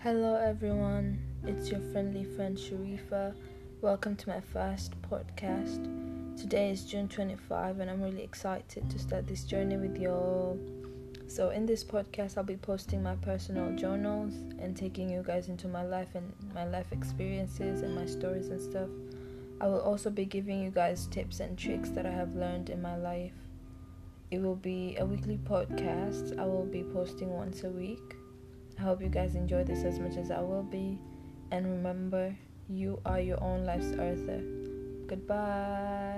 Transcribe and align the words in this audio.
Hello, 0.00 0.36
everyone. 0.36 1.18
It's 1.42 1.72
your 1.72 1.80
friendly 1.90 2.22
friend 2.22 2.56
Sharifa. 2.56 3.34
Welcome 3.80 4.14
to 4.14 4.28
my 4.28 4.40
first 4.40 4.92
podcast. 5.02 5.82
Today 6.40 6.70
is 6.70 6.84
June 6.84 7.08
25, 7.08 7.80
and 7.80 7.90
I'm 7.90 8.00
really 8.00 8.22
excited 8.22 8.88
to 8.88 8.96
start 8.96 9.26
this 9.26 9.42
journey 9.42 9.76
with 9.76 9.98
y'all. 9.98 10.56
So, 11.26 11.50
in 11.50 11.66
this 11.66 11.82
podcast, 11.82 12.38
I'll 12.38 12.44
be 12.44 12.56
posting 12.56 13.02
my 13.02 13.16
personal 13.16 13.74
journals 13.74 14.34
and 14.60 14.76
taking 14.76 15.10
you 15.10 15.24
guys 15.24 15.48
into 15.48 15.66
my 15.66 15.82
life 15.84 16.14
and 16.14 16.32
my 16.54 16.64
life 16.64 16.92
experiences 16.92 17.82
and 17.82 17.92
my 17.92 18.06
stories 18.06 18.50
and 18.50 18.62
stuff. 18.62 18.88
I 19.60 19.66
will 19.66 19.80
also 19.80 20.10
be 20.10 20.26
giving 20.26 20.62
you 20.62 20.70
guys 20.70 21.08
tips 21.08 21.40
and 21.40 21.58
tricks 21.58 21.90
that 21.90 22.06
I 22.06 22.12
have 22.12 22.36
learned 22.36 22.70
in 22.70 22.80
my 22.80 22.96
life. 22.96 23.32
It 24.30 24.40
will 24.42 24.54
be 24.54 24.94
a 24.96 25.04
weekly 25.04 25.38
podcast. 25.38 26.38
I 26.38 26.44
will 26.44 26.66
be 26.66 26.84
posting 26.84 27.30
once 27.30 27.64
a 27.64 27.70
week. 27.70 28.14
I 28.78 28.82
hope 28.82 29.02
you 29.02 29.08
guys 29.08 29.34
enjoy 29.34 29.64
this 29.64 29.82
as 29.84 29.98
much 29.98 30.16
as 30.16 30.30
I 30.30 30.40
will 30.40 30.62
be. 30.62 30.98
And 31.50 31.66
remember, 31.66 32.36
you 32.68 33.00
are 33.04 33.20
your 33.20 33.42
own 33.42 33.64
life's 33.64 33.92
Arthur. 33.98 34.42
Goodbye. 35.06 36.17